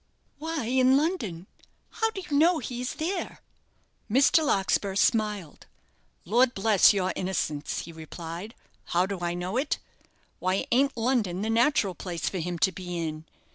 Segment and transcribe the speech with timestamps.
[0.39, 1.45] "Why in London?
[1.91, 3.39] How do you know he's there?"
[4.09, 4.43] Mr.
[4.43, 5.67] Larkspur smiled.
[6.25, 8.55] "Lord bless your innocence!" he replied.
[8.85, 9.77] "How do I know it?
[10.39, 13.25] Why, ain't London the natural place for him to be in?